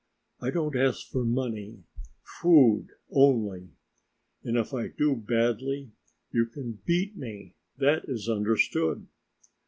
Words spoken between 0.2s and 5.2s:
I don't ask for money; food only. And if I do